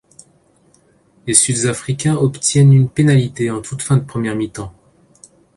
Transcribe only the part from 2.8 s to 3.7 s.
pénalité en